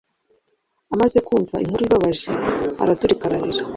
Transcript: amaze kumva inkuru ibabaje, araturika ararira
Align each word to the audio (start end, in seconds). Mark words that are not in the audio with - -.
amaze 0.93 1.17
kumva 1.27 1.55
inkuru 1.63 1.81
ibabaje, 1.85 2.29
araturika 2.83 3.23
ararira 3.27 3.63